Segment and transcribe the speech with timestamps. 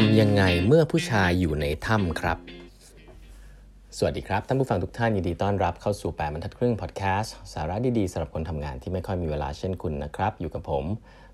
[0.00, 2.38] ทำยังไงเมื่อผู้ชายอยู่ในถ้ำครับ
[3.96, 10.84] สวัสดีครับ ท่านผู้ฟังทุกท่านยินดีต้อนรับเข้าสู่ 8บรรทัดครึ่งพอดแคสต์สาระดีๆสำหรับคนทำงานที่ไม่ค่อยมีเวลาเช่นคุณนะครับ อยู่กับผม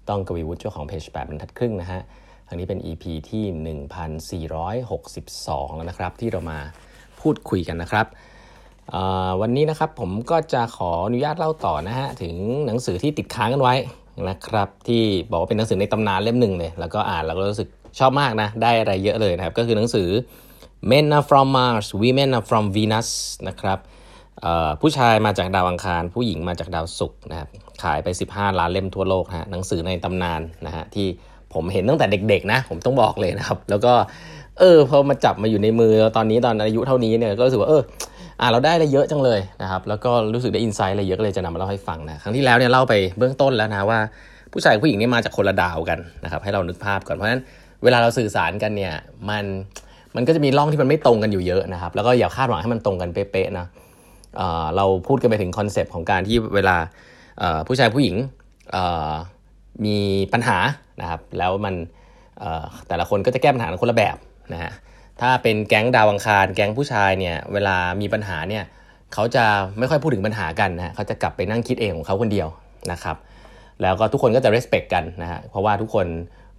[0.09, 2.01] ต้องกวีวุฒิเจ้าของเพจ8บรรทัดครึ่งนะฮะ
[2.47, 3.45] ครั้งนี้เป็น EP ที่
[5.07, 6.59] 1462 แล้วนะครับ ที่เรามา
[7.21, 8.07] พูดคุยกันนะครับ
[9.41, 12.35] วันนี้นะครับผมก็จะขออนุญาตเล่าต่อนะฮะถึง
[12.67, 13.75] หนังสือที่ติดค้างกันไว้
[14.29, 20.09] นะครับ ที่บอกว่าเป็นหนังสือในตำนานเล่มหนึ่งเลยแล้วก็อ่านแล้วก็รู้สึก ชอบมากนะ ได้อะไรเยอะเลยนะครับ ก็คือหนังสือ
[20.91, 23.09] Men are from Mars Women are from Venus
[23.49, 23.79] นะครับ
[24.81, 27.49] ผู้ชายมาจากดาวอังคาร ผู้หญิงมาจากดาวศุกร์นะครับ
[27.83, 31.07] ขายไป 15 ล้านเล่มทั่วโลกฮะหนังสือในตำนานนะฮะที่
[31.55, 33.93] ผมเห็นตั้งแต่เด็กๆนะ ผมต้องบอกเลยนะครับ แล้วก็
[34.59, 37.83] เออพอมาจับมาอยู่ในมือตอนนี้ตอนอายุเท่านี้เนี่ยก็รู้สึกว่าเออ
[38.41, 43.99] อ่าเราได้อะไรเยอะจังเลยนะครับแล้วก็รู้สึกได้อินไซต์อะไรเยอะเลยจะนำมาเล่าให้ฟังนะครั้งที่แล้วเนี่ยเล่าไปเบื้องต้นแล้วนะว่า
[44.53, 47.43] ผู้ชายผู้หญิงนี่มาจากคนละดาวกันนะครับให้เรานึกภาพก่อนเพราะฉะนั้น
[47.85, 48.95] เวลาเราสื่อสารกันเนี่ย
[49.31, 49.45] มัน
[50.17, 53.67] มันก็จะมีร่องที่มันไม่ตรงกันอยู่เยอะนะครับ แล้วก็อย่าคาดหวังให้มันตรงกันเป๊ะๆนะ
[54.77, 56.77] เราพูดกันไปถึง concept ของการที่เวลา
[57.67, 58.17] ผู้ชายผู้หญิง
[59.85, 59.97] มี
[60.33, 60.59] ปัญหา
[61.01, 61.75] นะครับ แล้วมัน
[62.89, 64.17] แต่ละคนก็จะแก้ปัญหาคนละแบบ
[64.53, 64.73] นะฮะ
[65.21, 68.65] ถ้าเป็นแก๊งดาวอังคาร แก๊งผู้ชายเนี่ยเวลามีปัญหาเนี่ย
[69.15, 69.45] เขาจะ
[69.79, 72.49] ไม่ค่อยพูดถึงปัญหากันนะเขาจะกลับไปนั่งคิดเองของเขาคนเดียว
[72.93, 73.17] นะครับ
[73.83, 76.07] แล้วก็ทุกคนก็จะ respect กันนะฮะเพราะว่าทุกคน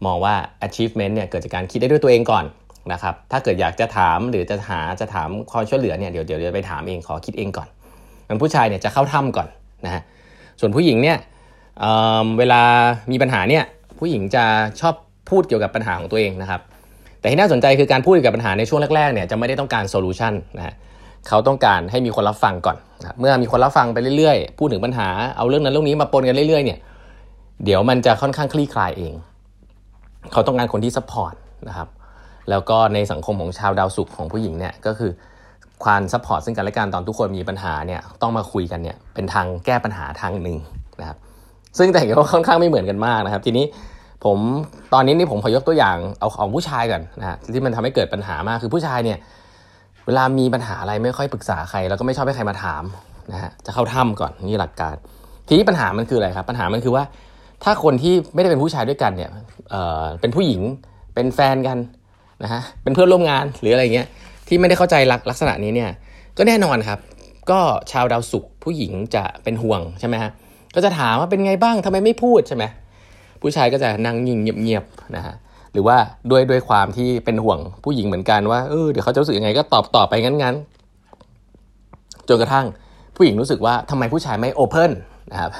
[0.05, 0.35] มองว่า
[0.67, 2.45] achievement เนี่ยเกิดจากการคิดได้ด้วยตัวเองก่อน
[2.91, 7.67] นะครับถ้าเกิดอยากจะถามหรือจะหาจะถามความช่วยเหลือเนี่ยเดี๋ยวเดี๋ยวไปถามเองขอคิดเองก่อน
[8.27, 9.47] มันผู้ชายเนี่ยจะเข้าถ้ำก่อน
[9.85, 10.01] นะฮะ
[10.59, 11.17] ส่วนผู้หญิงเนี่ย
[11.79, 12.61] เเวลา
[13.11, 13.63] มีปัญหาเนี่ย
[13.99, 14.43] ผู้หญิงจะ
[14.79, 14.95] ชอบ
[15.29, 16.61] พูดเกี่ยวกับปัญหาของตัวเองนะครับ
[17.19, 20.73] แต่ที่น่าสนใจคือการพูดเกี่ยวกับปัญหาในช่วงแรกๆเนี่ยจะไม่ได้ต้องการโซลูชันนะฮะ
[21.27, 26.79] เขาต้องการให้มีคนรับฟังก่อนนะเมื่อมีคนรับฟังไปเรื่อยๆ พูดถึงปัญหาเอาเรื่องนั้นเรื่องนี้มาปนกันเรื่อยๆเนี่ย
[27.65, 29.13] เดี๋ยวมันจะค่อนข้างคลี่คลายเอง
[30.31, 31.33] เขาต้องการคนที่ support
[31.67, 31.87] นะครับ
[32.49, 35.11] แล้วก็ในสังคมของชาวดาวศุกร์ของผู้หญิงเนี่ยก็คือ
[35.83, 40.57] ความ support ซึ่งกันและกันตอนทุกคนมีปัญหาเนี่ยต้องมาคุยกันเนี่ยเป็นทางแก้ปัญหาทางหนึ่ง
[41.01, 41.17] นะครับ
[41.77, 43.65] ซึ่งแต่เห็นว่าค่อนข้างไม่เหมือนกันมากนะครับ ทีนี้
[44.25, 44.37] ผม
[44.93, 49.17] ตอนนี้นี่ผมขอยกตัวอย่างเอาของผู้ชายก่อนนะฮะที่มันทำให้เกิดปัญหามากคือผู้ชายเนี่ย
[50.05, 52.83] เวลามีปัญหาอะไรไม่ค่อยปรึกษาใคร แล้วก็ไม่ชอบให้ใครมาถาม
[53.31, 54.95] นะฮะจะเข้าถ้ำก่อนนี่หลักการ
[55.47, 57.03] ทีนี้ปัญหามันคืออะไรครับ ปัญหามันคือว่า
[57.63, 59.29] ถ้าคนที่ไม่ได้เป็นผู้ชายด้วยกันเนี่ย
[59.71, 60.61] เเป็นผู้หญิง
[61.15, 61.77] เป็นแฟนกัน
[62.43, 64.07] นะฮะเป็นเพื่อนร่วมงานหรืออะไรเงี้ย
[64.47, 65.89] ที่ไม่ได้เข้าใจลักลักษณะนี้เนี่ย
[66.37, 66.99] ก็แน่นอนครับ
[67.51, 67.59] ก็
[67.91, 70.31] ชาวดาวศุกร์ผู้หญิงจะเป็นห่วงใช่ไหมฮะ
[70.75, 72.63] ก็จะถามว่าเป็นไงบ้างทำไมไม่พูดใช่ไหม
[73.41, 75.35] ผู้ชายก็จะนั่งยิงเงียบๆนะฮะ
[75.73, 75.97] หรือว่า
[76.31, 82.65] ด้วยด้วยความที่เป็นห่วงผู้หญิงเหมือนกันว่าเออเดี๋ยวเขาจะรู้สึกยังไงก็ตอบตอบไปงั้นๆจนกระทั่ง
[83.15, 84.91] ผู้หญิงรู้สึกว่าทำไมผู้ชายไม่โอเพน
[85.31, 85.51] นะครับ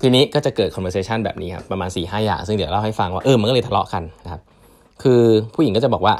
[0.00, 4.40] ทีนี้ก็จะเกิด conversation แบบนี้ครับประมาณ4ี่ห้าอย่าง ซึ่งเดี๋ยวเล่าให้ฟังว่าเออมันก็เลยทะเลาะกันนะครับ
[5.02, 5.22] คือ
[5.54, 6.14] ผู้หญิงก็จะบอกว่า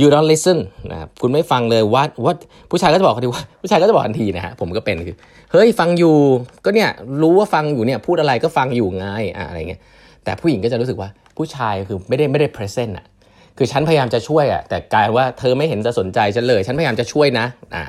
[0.00, 0.58] you don't listen
[0.92, 2.36] นะครับคุณไม่ฟังเลย what what
[2.70, 5.16] ผู้ชายก็จะบอกเขาทีว่าผู้ชายก็จะบอกทันทีนะฮะผมก็เป็นคือ
[5.52, 6.16] เฮ้ยฟังอยู่
[6.64, 6.90] ก็เนี่ย
[7.22, 9.80] รู้ว่าฟังอยู่เนี่ยพูดอะไรก็ฟังอยู่ไงอะอะไรเงี้ย
[10.24, 13.06] แต่ผู้หญิงก็จะรู้สึกว่าผู้ชายคือไม่ได้ไม่ได้ present อะ
[13.58, 17.84] คือฉันพยายามจะช่วยอะแต่กลายว่าเธอไม่เห็นจะสนใจฉันเลย ฉันพยายามจะช่วยนะอ่า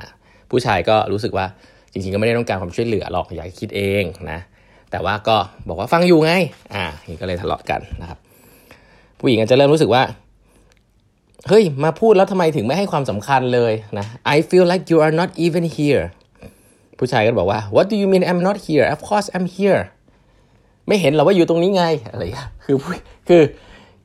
[0.50, 1.46] ผู้ชายก็รู้สึกว่า
[1.92, 4.38] จริงๆก็ไม่ได้ต้องการความช่วยเหลือหรอกอยากคิดเองนะ
[4.90, 5.36] แต่ว่าก็
[5.68, 6.32] บอกว่าฟังอยู่ไง
[6.74, 6.84] อ่า
[7.20, 8.18] ก็เลยทะเลาะกันนะครับ
[9.20, 10.02] ผู้หญิงอาจจะเริ่มรู้สึกว่า
[11.48, 16.04] เฮ้ย มาพูดแล้วทำไมถึงไม่ให้ความสำคัญเลยนะ I feel like you are not even here
[16.98, 19.82] ผู้ชายก็บอกว่า What do you mean I'm not here Of course I'm here
[20.86, 22.22] ไม่เห็นหรอว่าอยู่ตรงนี้ไง อะไร
[22.64, 22.76] คือ
[23.28, 23.42] คือ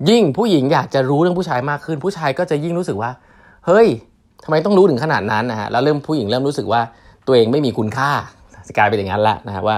[0.09, 3.11] ยิ่งผู้หญิงอยากจะรู้เรื่องผู้ชายมากขึ้น ผู้ชายก็จะยิ่งรู้สึกว่า
[3.65, 3.87] เฮ้ย
[4.43, 6.81] ทำไมต้องรู้ถึงขนาดนั้นนะฮะแล้วเริ่มผู้หญิงเริ่มรู้สึกว่า
[7.27, 8.11] ตัวเองไม่มีคุณค่า
[8.77, 9.75] กลายเป็นอย่างนั้นละนะฮะว่า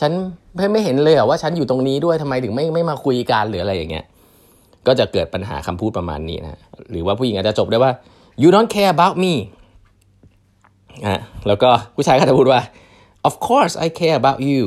[0.00, 0.12] ฉัน
[0.56, 4.04] ไม่ไม่เห็นเลยว่าฉันอยู่ตรงนี้ด้วยทำไมถึงไม่ไม่มาคุยกันหรืออะไรอย่างเงี้ย
[4.86, 6.58] ก็จะเกิดปัญหาคำพูดประมาณนี้นะ
[6.90, 7.92] หรือว่าผู้หญิงอาจจะจบได้ว่า
[8.42, 9.34] you don't care about me
[11.06, 12.60] อะแล้วก็ผู้ชายก็จะพูดว่า
[13.28, 14.62] of course I care about you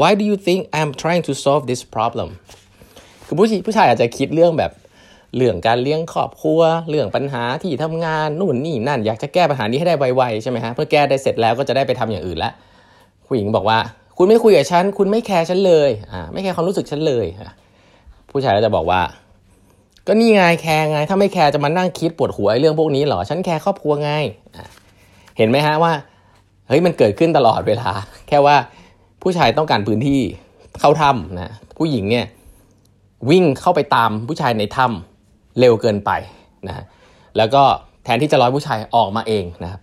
[0.00, 2.28] why do you think I'm trying to solve this problem
[3.26, 4.72] คือผู้ผู้ชายอาจจะคิดเรื่องแบบ
[5.36, 6.60] เรื่องการเลี้ยงครอบครัว
[6.90, 12.52] เรื่องปัญหาที่ทำงานนู่นนี่นั่น อยากจะแก้ปัญหานี้ให้ได้ไวๆใช่ไหมฮะเพื่อแก้ได้เสร็จแล้วก็จะได้ไปทำอย่างอื่นล้ว
[13.26, 13.78] ผู้หญิงบอกว่า
[14.18, 17.26] คุณไม่คุยกับฉัน คุณไม่แคร์ฉันเลยอ่าไม่แคร์ความรู้สึกฉันเลย
[18.30, 19.00] ผู้ชายก็จะบอกว่า
[20.06, 24.10] ก็นี่ไงแคร์ไง ถ้าไม่แคร์จะมานั่งคิดปวดหัวเรื่องพวกนี้หรอ ฉันแคร์ครอบครัวไง
[25.38, 25.92] เห็นไหมฮะว่า
[26.68, 27.90] เฮ้ยมันเกิดขึ้นตลอดเวลา
[28.28, 28.56] แค่ว่า
[29.22, 30.20] ผู้ชายต้องการพื้นที่
[30.80, 32.26] เข้าถ้ำนะผู้หญิงเนี่ย
[33.30, 36.10] วิ่งเข้าไปตามผู้ชายในถ้ำเร็วเกินไป
[36.68, 36.84] นะ
[37.36, 37.62] แล้วก็
[38.04, 39.80] แทนที่จะรอให้ผู้ชายออกมาเองนะครับ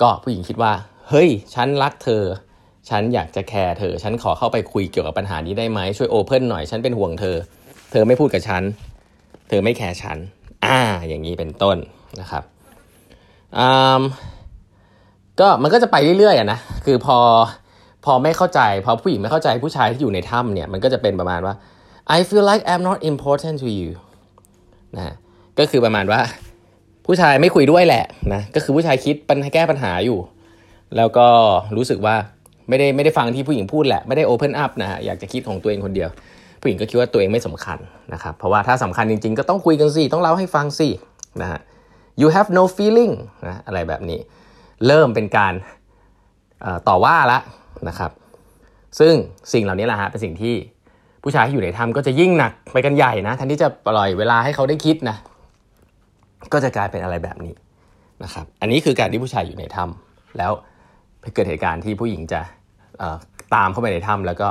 [0.00, 0.72] ก็ผู้หญิงคิดว่า
[1.08, 2.22] เฮ้ย ฉันรักเธอ
[2.90, 7.36] ฉันอยากจะแคร์เธอ ฉันขอเข้าไปคุยเกี่ยวกับปัญหานี้ได้ไหมช่วย open หน่อย ฉันเป็นห่วงเธอ
[7.90, 8.62] เธอไม่พูดกับฉัน
[9.48, 10.18] เธอไม่แคร์ฉัน
[10.64, 10.78] อ่า
[11.08, 11.76] อย่างนี้เป็นต้น
[12.20, 12.42] นะครับ
[13.58, 13.68] อื
[14.00, 14.02] ม
[15.40, 17.18] ก็มันก็จะไปเรื่อยๆนะ คือพอ
[18.04, 21.54] พอไม่เข้าใจ พอผู้หญิงไม่เข้าใจผู้ชายที่อยู่ในถ้ำเนี่ย มันก็จะเป็นประมาณว่า
[22.16, 23.90] I feel like I'm not important to you
[24.96, 25.14] นะ
[25.58, 26.20] ก็คือประมาณว่า
[27.06, 30.18] ผู้ชายไม่คุยด้วยแหละนะ ก็คือผู้ชายคิดปัญหาแก้ปัญหาอยู่
[30.96, 31.26] แล้วก็
[31.76, 32.16] รู้สึกว่า
[32.70, 36.08] ไม่ได้ไม่ได้ฟังที่ผู้หญิงพูดแหละไม่ได้ open up นะฮะอยากจะคิดของตัวเองคนเดียว
[36.60, 37.78] ผู้หญิงก็คิดว่าตัวเองไม่สำคัญ
[38.12, 40.88] นะครับเพราะว่าถ้าสำคัญจริง ๆ ก็ต้องคุยกันสิต้องเล่าให้ฟังสิ
[41.42, 41.60] นะฮะ
[42.20, 43.12] you have no feeling
[43.48, 44.18] นะอะไรแบบนี้
[44.86, 45.54] เริ่มเป็นการ
[46.88, 47.38] ต่อว่าละ
[47.88, 48.10] นะครับ
[48.98, 49.14] ซึ่ง
[49.52, 50.54] สิ่งเหล่านี้แหละฮะเป็นสิ่งที่
[51.22, 55.16] ผู้ชายที่อยู่ในถ้ำก็จะยิ่งหนักไปกันใหญ่นะทันที่จะปล่อยเวลาให้เขาได้คิดนะ
[56.52, 57.52] ก็จะกลายเป็นอะไรแบบนี้
[58.24, 60.52] นะครับ อันนี้คือการที่ผู้ชายอยู่ในถ้ำแล้ว
[61.34, 62.40] เกิดเหตุการณ์ที่ผู้หญิงจะ
[63.54, 64.48] ตามเข้าไปในถ้ำแล้วก็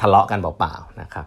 [0.00, 1.26] ทะเลาะกันเปล่าๆนะครับ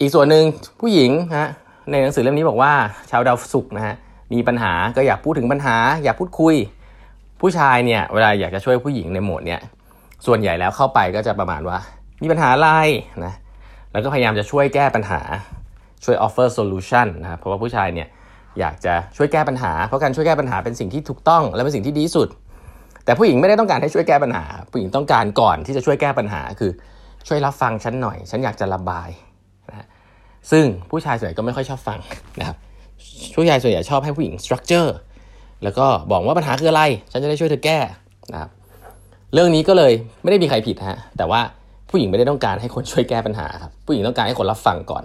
[0.00, 0.44] อีกส่วนหนึ่ง
[0.80, 1.48] ผู้หญิงฮะ
[1.90, 2.72] ในหนังสือเล่มนี้บอกว่า
[3.10, 3.94] ชาวดาวศุกร์นะฮะ
[4.32, 6.54] มีปัญหาก็อยากพูดถึงปัญหา อยากพูดคุย
[7.40, 9.60] ผู้ชายเนี่ยเวลาอยากจะช่วยผู้หญิงในโหมดเนี่ย
[10.26, 11.78] ส่วนใหญ่แล้วเข้าไปก็จะประมาณว่า
[12.22, 12.70] มีปัญหาอะไร
[13.24, 13.34] นะ
[13.92, 15.20] แล้วก็พยายามจะช่วยแก้ปัญหา
[16.04, 18.08] ช่วย offer solution นะเพราะว่าผู้ชายเนี่ย
[18.58, 22.28] อยากจะช่วยแก้ปัญหา เพราะการช่วยแก้ปัญหาเป็นสิ่งที่ถูกต้องและเป็นสิ่งที่ดีสุด
[23.08, 26.70] แต่ผู้หญิงไม่ได้ต้องการให้ช่วยแก้ปัญหา ผู้หญิงต้องการก่อนที่จะช่วยแก้ปัญหา คือ
[27.28, 29.08] ช่วยรับฟังฉันหน่อย ฉันอยากจะระบาย
[29.68, 29.86] นะ
[30.50, 31.98] ซึ่งผู้ชายส่วนใหญ่ก็ไม่ค่อยชอบฟัง
[32.40, 32.56] นะครับ
[33.34, 34.90] ผู้ชายส่วนใหญ่ชอบให้ผู้หญิง structure
[35.62, 36.82] แล้วก็บอกว่าปัญหาคืออะไร
[37.12, 37.78] ฉันจะได้ช่วยเธอแก้
[38.32, 38.50] นะครับ
[39.34, 41.40] เรื่องนี้ก็เลยไม่ได้มีใครผิดฮะแต่ว่า
[41.90, 45.04] ผู้หญิงไม่ได้ต้องการให้คนช่วยแก้ปัญหาครับผู้หญิงต้องการให้คนรับฟังก่อน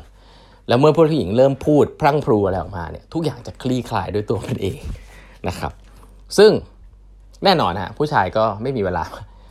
[0.68, 4.78] แล้วเมื่อผู้หญิงเริ่มพูดพรั่งพรูอะไรออกมาเนี่ยทุกอย่างจะคลี่คลายด้วยตัวมันเอง
[5.48, 5.72] นะครับ
[6.38, 6.52] ซึ่ง
[7.44, 9.04] แน่นอนฮะผู้ชายก็ไม่มีเวลา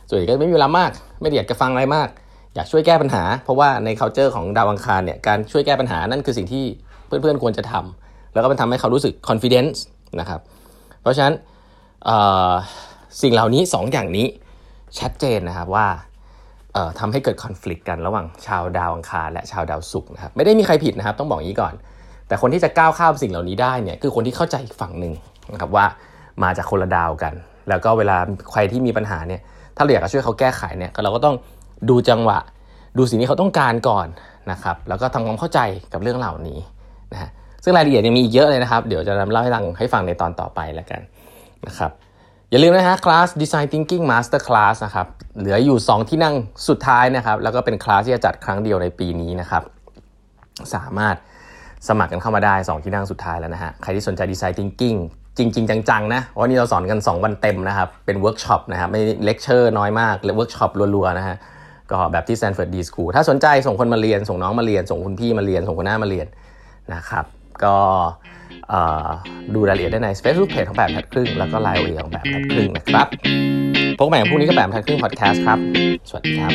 [0.07, 0.91] ส่วนใหญ่ก็ไม่มีเวลามาก
[1.21, 2.07] ไม่ได้อยากจะฟังอะไรมาก
[2.55, 6.65] อยากช่วยแก้ปัญหา เพราะว่าใน c u เจอร์ของดาวอังคารเนี่ยการช่วยแก้ปัญหานั่นคือสิ่งที่
[7.07, 9.77] เพื่อนๆควรจะทำแล้วก็มันทำให้เขารู้สึก confidence
[10.19, 10.39] นะครับ
[11.01, 11.33] เพราะฉะนั้น
[13.21, 14.27] สิ่งเหล่านี้ 2ออย่างนี้
[14.99, 15.87] ชัดเจนนะครับว่า
[16.99, 21.73] ทำให้เกิดคอน FLICT กันระหว่างชาวดาวอังคารและชาวดาวศุกร์นะครับไม่ได้มีใครผิดนะครับต้องบอกอย่างนี้ก่อน
[22.27, 25.13] แต่คนที่จะก้าวข้ามสิ่งเหล่านี้ได้เนี่ยคือคนที่เข้าใจอีกฝั่งหนึ่ง
[25.53, 25.85] นะครับว่า
[26.43, 27.33] มาจากคนละดาวกัน
[27.69, 28.17] แล้วก็เวลา
[28.51, 29.41] ใครที่มีปัญหาเนี่ย
[29.75, 31.35] ถ้าเราอยากจะช่วยเขาแก้ไขเนี่ยเราก็ต้อง
[31.89, 32.39] ดูจังหวะ
[32.97, 34.07] ดูสิ่งที่เขาต้องการก่อน
[34.51, 35.59] นะครับแล้วก็ทำความเข้าใจ
[35.93, 36.59] กับเรื่องเหล่านี้
[37.13, 37.29] นะฮะ
[37.63, 41.01] ซึ่งรายละเอียดยังมีอีกเยอะเลยนะครับ เดี๋ยวจะนำเล่าให้ฟังให้ฟังในตอนต่อไปแล้วกัน
[41.67, 41.91] นะครับ
[42.49, 45.07] อย่าลืมนะฮะคลาส Design Thinking Master Class นะครับ
[45.39, 46.35] เหลืออยู่ 2 ที่นั่ง
[46.67, 49.63] สุดท้ายนะครับแล้วก็เป็นคลาสที่จะจัดครั้งเดียวในปีนี้นะครับ
[50.75, 51.15] สามารถ
[51.87, 54.97] สมัครกันเข้ามาได้ 2 ที่นั่งสุดท้ายแล้วนะฮะใครที่สนใจ Design Thinking
[55.37, 61.35] จริง ๆ จังๆนะวันนี้เราสอนกัน 2 วันเต็มนะครับ เป็นเวิร์กช็อปนะครับ ไม่เลคเชอร์น้อยมากเลยเวิร์กช็อปรัวๆนะฮะ
[61.91, 66.27] ก็แบบที่ Stanford D School ถ้าสนใจส่งคนมาเรียน ส่งน้องมาเรียน ส่งคุณพี่มาเรียน ส่งหัวหน้ามาเรียน
[66.93, 67.25] นะครับ
[67.63, 67.77] ก็
[69.53, 73.07] ดูรายละเอียดได้ใน Facebook Page ของแปดบรรทัดครึ่ง แล้วก็ Line เวของแบบทัดครึ่งนะครับ
[73.97, 75.59] พบใหม่พรุ่งนี้ก็แปดบรรทัดครึ่งพอดแคสต์ครับ
[76.09, 76.53] สวัสดีครับ